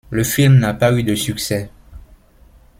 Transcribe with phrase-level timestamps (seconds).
[0.09, 1.69] Le film n'a pas eu de succès.